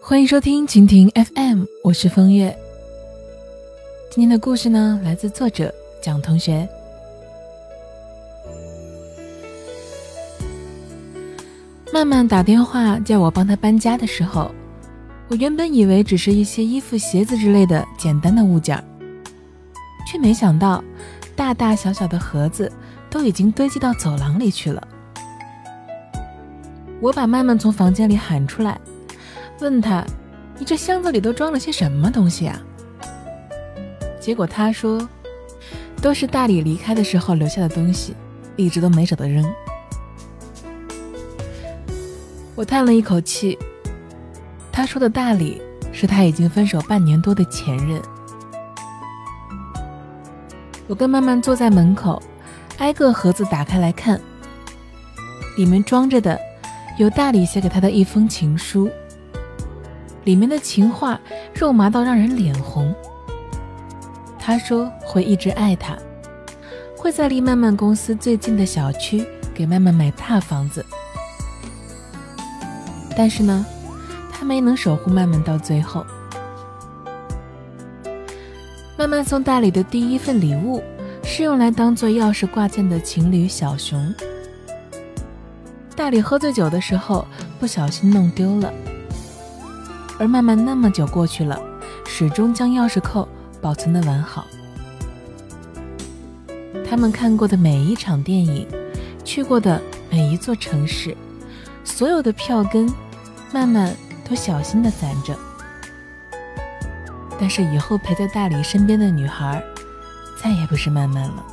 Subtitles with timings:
[0.00, 2.56] 欢迎收听蜻蜓 FM，我是风月。
[4.10, 6.68] 今天的故事呢，来自作者蒋同学。
[11.92, 14.50] 曼曼打电话叫我帮她搬家的时候，
[15.28, 18.82] 我原本以为只是一些衣服、鞋子之类的简单的物件，
[20.06, 20.84] 却没想到
[21.34, 22.70] 大大小小的盒子
[23.16, 24.86] 都已经堆积到走廊里去了。
[27.00, 28.78] 我把曼曼从房间里喊出来，
[29.58, 30.04] 问她
[30.60, 32.60] ：“你这箱子里都装了些什么东西啊？”
[34.20, 35.08] 结果她说
[36.02, 38.14] ：“都是大理离开的时候留下的东西，
[38.54, 39.42] 一直都没舍得扔。”
[42.54, 43.58] 我叹了一口气。
[44.70, 47.98] 他说的大理是他已经分手半年多的前任。
[50.86, 52.22] 我跟曼曼坐在门口，
[52.78, 54.20] 挨个盒子打开来看，
[55.56, 56.38] 里面装着的。
[56.98, 58.90] 有大理写给他的一封情书，
[60.24, 61.20] 里面的情话
[61.54, 62.94] 肉麻到让人脸红。
[64.38, 65.94] 他说会一直爱她，
[66.96, 70.82] 会在离曼曼公司最近的小区给曼曼买大房子。
[73.14, 73.66] 但是呢，
[74.32, 76.02] 他没能守护曼曼到最后。
[78.96, 80.82] 曼曼送大理的第一份礼物
[81.28, 84.14] 是用来当做钥匙挂件的情侣小熊。
[85.96, 87.26] 大理喝醉酒的时候
[87.58, 88.72] 不小心弄丢了，
[90.20, 91.60] 而曼曼那么久过去了，
[92.06, 93.28] 始终将钥匙扣
[93.60, 94.46] 保存的完好。
[96.88, 98.66] 他们看过的每一场电影，
[99.24, 101.14] 去过的每一座城市，
[101.82, 102.88] 所有的票根，
[103.52, 103.94] 曼曼
[104.26, 105.36] 都小心的攒着。
[107.38, 109.62] 但是以后陪在大理身边的女孩，
[110.46, 111.44] 再也不是曼曼了。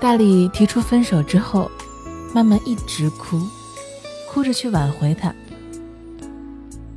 [0.00, 1.68] 大理提出分手之后，
[2.32, 3.40] 曼曼一直哭，
[4.30, 5.34] 哭着去挽回他。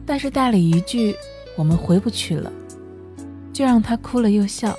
[0.06, 1.16] 但是大理一句
[1.58, 2.54] “我们回不去了”，
[3.52, 4.78] 就让他哭了又笑。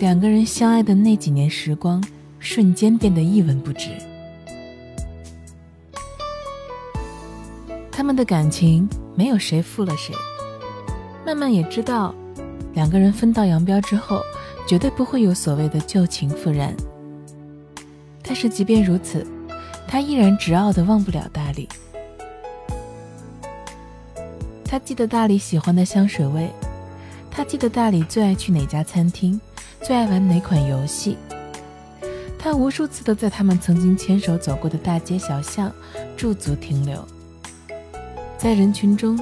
[0.00, 2.04] 两个人相爱的那几年时光，
[2.38, 3.88] 瞬间变得一文不值。
[7.90, 10.14] 他们的感情没有谁负了谁。
[11.28, 12.14] 曼曼也知道，
[12.72, 14.22] 两个人分道扬镳之后。
[14.66, 16.74] 绝对不会有所谓的旧情复燃。
[18.22, 19.26] 但是即便如此，
[19.86, 21.66] 他依然执拗的忘不了大理。
[24.62, 26.50] 他记得大理喜欢的香水味，
[27.30, 29.40] 他记得大理最爱去哪家餐厅，
[29.80, 31.16] 最爱玩哪款游戏。
[32.38, 35.72] 他无数次的在他们曾经牵手走过的大街小巷
[36.14, 37.02] 驻足停留，
[38.36, 39.18] 在人群中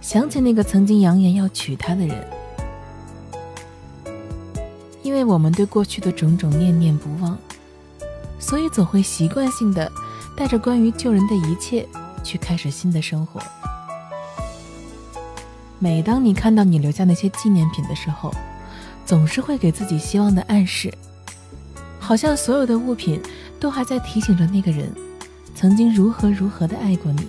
[0.00, 2.26] 想起那个曾经扬言要娶她的人。
[5.02, 7.36] 因为我们对过去的种种念念不忘，
[8.38, 9.90] 所以总会习惯性的
[10.36, 11.86] 带着关于旧人的一切
[12.22, 13.40] 去开始新的生活。
[15.78, 18.32] 每当你看到你留下那些纪念品的时候，
[19.04, 20.92] 总是会给自己希望的暗示，
[21.98, 23.20] 好像所有的物品
[23.58, 24.92] 都还在提醒着那个人
[25.54, 27.26] 曾经如何如何的爱过你。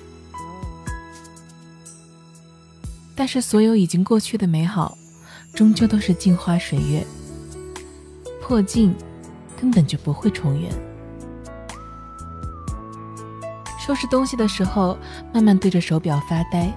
[3.16, 4.98] 但是，所有已经过去的美好，
[5.54, 7.06] 终究都是镜花水月。
[8.42, 8.94] 破镜
[9.60, 10.72] 根本就不会重圆。
[13.80, 14.98] 收拾东西的时候，
[15.34, 16.74] 慢慢对着手表发呆，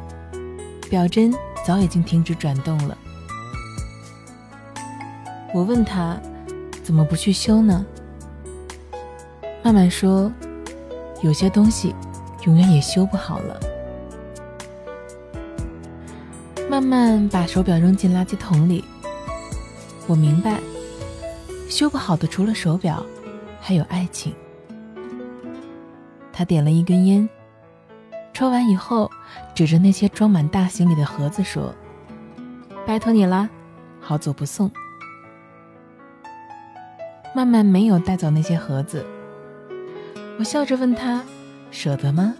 [0.90, 1.32] 表针
[1.66, 2.96] 早已经停止转动了。
[5.54, 6.18] 我问他，
[6.82, 7.84] 怎么不去修呢？
[9.62, 10.30] 慢慢说，
[11.22, 11.94] 有些东西
[12.44, 13.60] 永远也修不好了。
[16.74, 18.84] 慢慢把手表扔进垃圾桶里。
[20.08, 20.58] 我明白。
[21.68, 23.06] 修不好的除了手表，
[23.60, 24.34] 还有爱情。
[26.32, 27.28] 他点了一根烟，
[28.32, 29.08] 抽完以后，
[29.54, 31.72] 指着那些装满大行李的盒子说
[32.84, 33.48] ：“拜托你了，
[34.00, 34.68] 好走不送。”
[37.36, 39.06] 曼曼没有带走那些盒子。
[40.40, 41.22] 我笑着问他
[41.70, 42.34] ：“舍得吗？”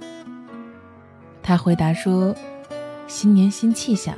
[1.41, 2.35] 他回答说
[3.06, 4.17] ：“新年新气象，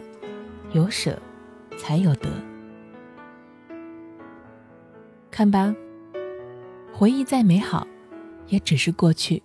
[0.73, 1.19] 有舍
[1.79, 2.29] 才有得。”
[5.31, 5.75] 看吧，
[6.93, 7.87] 回忆再美好，
[8.49, 9.43] 也只是过去。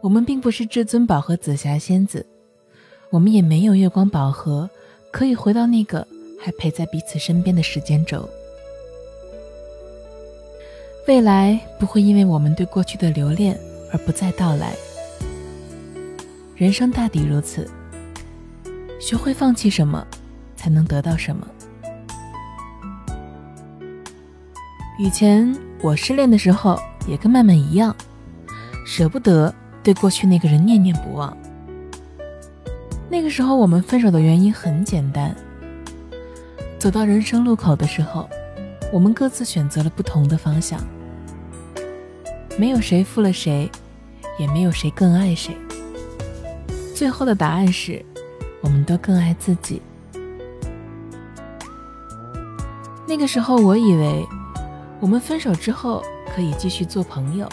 [0.00, 2.26] 我们并不是至尊宝和紫霞仙子，
[3.10, 4.68] 我们也没有月光宝盒，
[5.12, 6.06] 可以回到那个
[6.40, 8.28] 还陪在彼此身边的时间轴。
[11.08, 13.58] 未来不会因为我们对过去的留恋
[13.92, 14.74] 而不再到来。
[16.54, 17.68] 人生大抵如此，
[19.02, 20.06] 学会放弃什么，
[20.54, 21.44] 才能得到什么。
[24.96, 27.94] 以前我失恋的时候也跟曼曼一样，
[28.86, 29.52] 舍不得
[29.82, 31.36] 对过去那个人念念不忘。
[33.10, 35.34] 那个时候我们分手的原因很简单，
[36.78, 38.30] 走到人生路口的时候，
[38.92, 40.78] 我们各自选择了不同的方向，
[42.56, 43.68] 没有谁负了谁，
[44.38, 45.56] 也没有谁更爱谁。
[46.94, 48.04] 最后的答案是，
[48.62, 49.82] 我们都更爱自己。
[53.06, 54.26] 那个时候我以为，
[54.98, 56.02] 我们分手之后
[56.34, 57.46] 可以继续做朋友。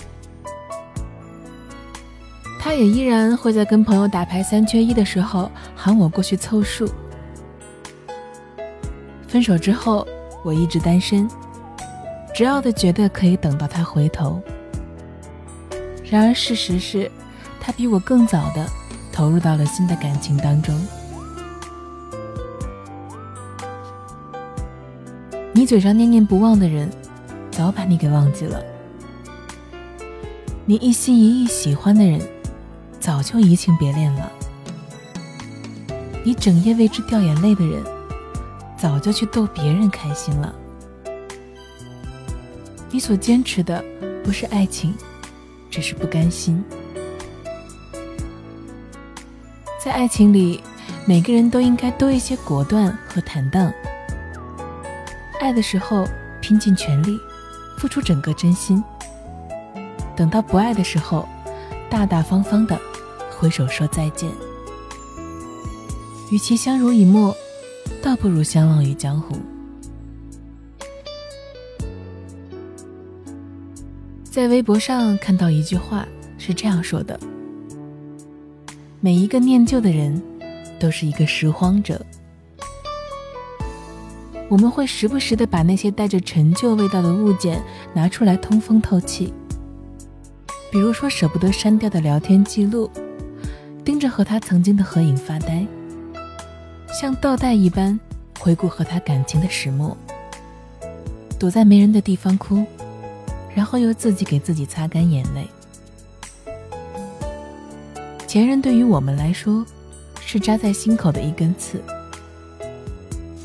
[2.62, 6.88] 他也依然会在跟朋友打牌三缺一的时候喊我过去凑数。
[9.28, 10.08] 分手之后，
[10.44, 11.28] 我一直单身，
[12.34, 14.42] 执拗的觉得可以等到他回头。
[16.06, 17.10] 然而事实是，
[17.60, 18.66] 他比我更早的
[19.12, 20.80] 投入到了新的感情当中。
[25.69, 26.89] 嘴上念念不忘的人，
[27.51, 28.60] 早把你给忘记了；
[30.66, 32.19] 你一心一意喜欢的人。
[33.00, 34.31] 早就移情别恋了。
[36.24, 37.83] 你整夜为之掉眼泪的人，
[38.80, 40.56] 早就去逗别人开心了。
[42.89, 43.86] 你所坚持的
[44.24, 44.95] 不是爱情，
[45.69, 46.63] 只是不甘心。
[49.86, 50.63] 在爱情里，
[51.06, 53.71] 每个人都应该多一些果断和坦荡。
[55.40, 56.06] 爱的时候
[56.42, 57.18] 拼尽全力，
[57.78, 58.84] 付出整个真心；
[60.16, 61.28] 等到不爱的时候，
[61.90, 62.80] 大大方方的。
[63.40, 64.30] 挥手说再见，
[66.30, 67.34] 与其相濡以沫，
[68.04, 69.38] 倒不如相忘于江湖。
[74.26, 76.06] 在微博上看到一句话
[76.38, 77.18] 是这样说的
[79.00, 80.22] ：“每一个念旧的人，
[80.78, 82.06] 都是一个拾荒者。
[84.50, 87.63] 我们会时不时的把那些带着陈旧味道的物件
[87.94, 89.31] 拿出来通风透气，
[90.72, 92.90] 比如说舍不得删掉的聊天记录。”
[93.86, 95.66] 盯着和他曾经的合影发呆，
[96.94, 98.00] 像倒带一般
[98.38, 99.98] 回顾和他感情的始末，
[101.40, 102.63] 躲在没人的地方哭，
[103.56, 105.48] 然后又自己给自己擦干眼泪。
[108.28, 109.66] 前任对于我们来说，
[110.24, 111.81] 是扎在心口的一根刺，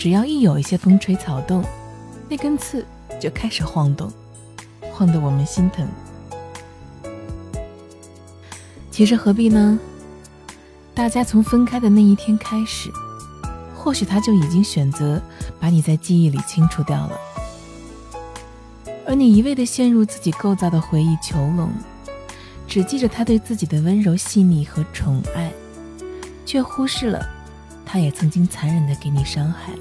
[0.05, 1.65] 只要一有一些风吹草动，
[2.29, 2.85] 那根刺
[3.19, 4.13] 就开始晃动，
[4.93, 5.89] 晃得我们心疼。
[8.91, 9.79] 其实何必呢？
[10.95, 12.93] 大家从分开的那一天开始，
[13.75, 15.19] 或许他就已经选择
[15.59, 17.19] 把你在记忆里清除掉了，
[19.07, 21.71] 而你一味的陷入自己构造的回忆囚笼，
[22.69, 25.51] 只记着他对自己的温柔细腻和宠爱，
[26.45, 27.27] 却忽视了
[27.87, 29.73] 他也曾经残忍的给你伤害。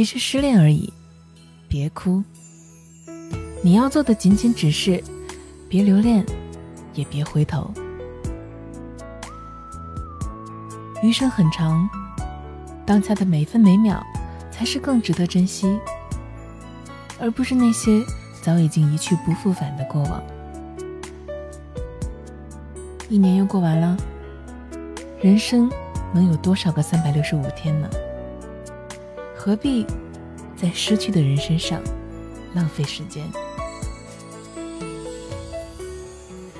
[0.00, 0.90] 其实失恋而已，
[1.68, 2.24] 别哭。
[3.60, 5.04] 你要做的仅仅只是，
[5.68, 6.24] 别留恋，
[6.94, 7.70] 也别回头。
[11.02, 11.86] 余生很长，
[12.86, 14.02] 当下的每分每秒
[14.50, 15.78] 才是更值得珍惜，
[17.18, 18.02] 而不是那些
[18.40, 20.22] 早已经一去不复返的过往。
[23.10, 23.94] 一年又过完了，
[25.20, 25.70] 人生
[26.14, 27.90] 能有多少个三百六十五天呢？
[29.42, 29.86] 何必
[30.54, 31.80] 在失去的人身上
[32.52, 33.24] 浪费时间？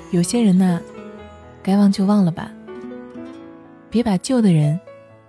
[0.09, 0.81] 有些人呐，
[1.61, 2.51] 该忘就忘了吧。
[3.91, 4.79] 别把旧的人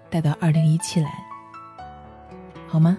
[0.08, 1.12] 带到二零一七来，
[2.68, 2.96] 好吗？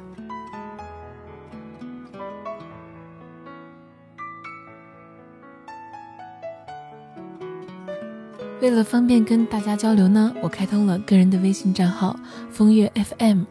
[8.62, 12.16] 为了方便跟大家交流呢，我开通了个人的微信账号
[12.54, 13.46] “风月 FM”，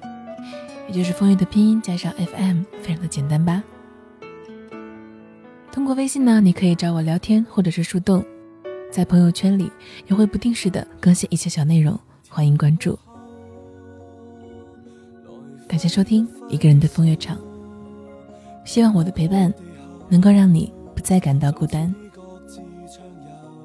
[0.92, 3.62] 也就是风月的拼音加上 FM，非常的简单吧？
[5.72, 8.22] 通过微信呢，你可以找我聊天或者是树洞。
[8.90, 9.72] 在朋友圈里
[10.06, 12.98] 也会不定时的更新一些小内容，欢迎关注。
[15.66, 17.38] 感谢收听一个人的风月场，
[18.66, 19.50] 希望我的陪伴
[20.10, 21.94] 能够让你不再感到孤单。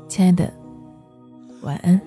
[0.07, 0.49] 亲爱的，
[1.61, 1.99] 晚安。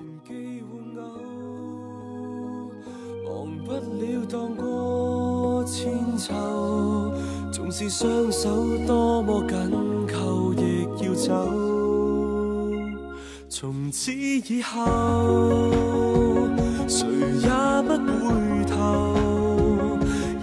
[7.71, 9.57] 纵是双手多么紧
[10.05, 11.47] 扣，亦要走。
[13.47, 14.89] 从此以后，
[16.85, 17.47] 谁也
[17.83, 19.15] 不回头。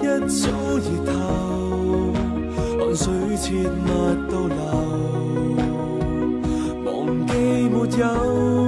[0.01, 1.13] 一早热透，
[2.79, 3.87] 汗水切勿
[4.31, 4.57] 倒流。
[6.87, 6.89] 忘
[7.27, 7.33] 记
[7.69, 8.68] 没有。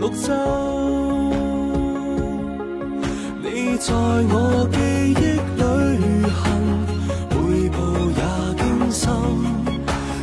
[0.00, 0.32] 绿洲。
[3.42, 4.34] 你在我
[4.72, 4.76] 记
[5.12, 5.22] 忆
[5.60, 5.62] 旅
[6.40, 6.42] 行，
[7.30, 7.76] 每步
[8.16, 8.20] 也
[8.56, 9.02] 惊心。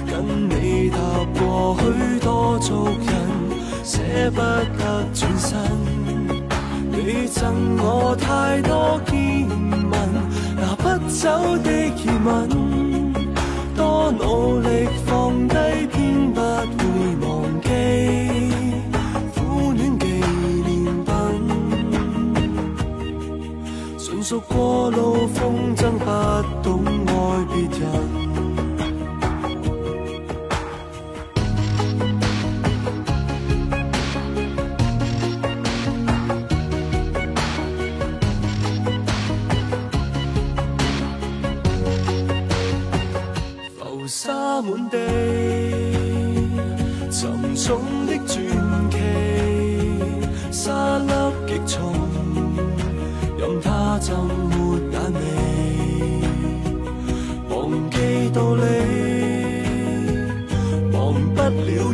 [0.07, 0.11] 跟
[0.49, 0.97] 你踏
[1.39, 1.41] 过
[1.79, 2.27] 许多
[2.59, 3.05] 足印，
[3.83, 3.93] 舍
[4.31, 4.81] 不得
[5.13, 5.47] 转身。
[6.91, 9.47] 你赠我太多见
[9.91, 9.93] 闻，
[10.59, 12.66] 拿不走的疑问。
[24.29, 25.73] 走过路风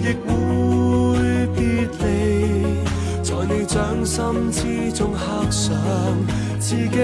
[0.03, 2.03] 亦会别离，
[3.23, 5.73] 在你掌心之中刻上
[6.59, 6.97] 自己。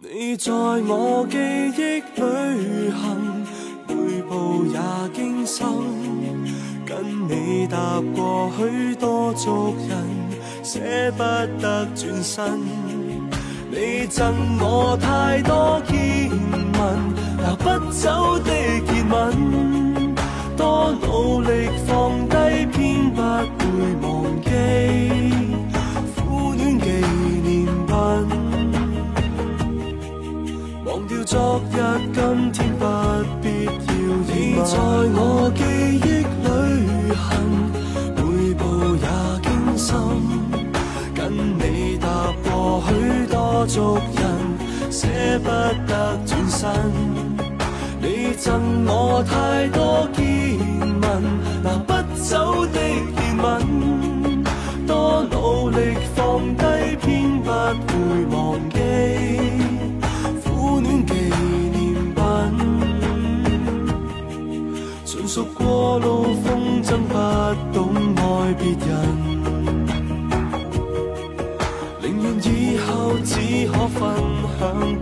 [0.00, 3.44] 你在我记忆旅行，
[3.86, 4.78] 每步也
[5.12, 5.66] 惊心。
[6.86, 9.90] 跟你踏过许多俗人，
[10.64, 10.80] 舍
[11.18, 11.22] 不
[11.60, 12.60] 得转身。
[13.70, 16.30] 你赠我太多见
[16.78, 16.80] 闻，
[17.36, 19.81] 拿不走的热吻。
[21.00, 22.36] 努力放低，
[22.72, 23.72] 偏不会
[24.02, 24.06] 忘
[24.42, 24.50] 记
[26.16, 26.86] 苦恋纪
[27.42, 27.50] 念
[27.86, 27.90] 品。
[30.84, 31.74] 忘掉昨日，
[32.12, 32.16] 今
[32.52, 32.84] 天不
[33.40, 33.70] 必要
[34.28, 34.30] 你
[34.64, 34.70] 在
[35.14, 35.18] 我
[35.56, 35.60] 记
[35.98, 36.06] 忆
[36.44, 36.46] 旅
[37.14, 37.22] 行，
[38.16, 38.20] 每
[38.54, 38.60] 步
[38.96, 39.06] 也
[39.42, 39.88] 惊心。
[41.14, 41.20] 跟
[41.58, 42.04] 你踏
[42.44, 42.46] 过
[42.88, 42.90] 许
[43.30, 43.34] 多
[43.66, 43.74] 俗
[44.16, 44.20] 人，
[44.90, 44.98] 舍
[45.40, 45.48] 不
[45.86, 45.90] 得
[46.26, 46.60] 转身。
[48.00, 48.04] 你
[48.36, 50.20] 赠我太多见，
[52.32, 53.44] 不走的疑问。
[54.86, 55.76] 多努力
[56.14, 56.64] 放低，
[57.02, 58.78] 偏不会忘记。
[60.42, 62.20] 苦恋纪念品，
[65.04, 67.14] 纯属过路风筝，不
[67.74, 68.88] 懂爱别人。
[72.00, 73.30] 宁愿以后只
[73.66, 74.00] 可分
[74.58, 75.01] 享。